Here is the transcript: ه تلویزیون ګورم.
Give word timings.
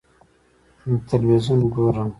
ه 0.81 0.83
تلویزیون 1.07 1.59
ګورم. 1.73 2.09